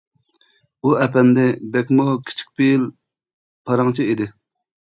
ئۇ 0.87 0.93
ئەپەندى 1.01 1.43
بەكمۇ 1.75 2.07
كىچىك 2.31 2.51
پېئىل، 2.57 2.89
پاراڭچى 3.71 4.11
ئىدى. 4.11 4.31